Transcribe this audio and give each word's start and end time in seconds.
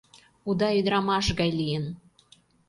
Уда 0.49 0.69
ӱдырамаш 0.79 1.27
гай 1.39 1.51
лийын. 1.59 1.85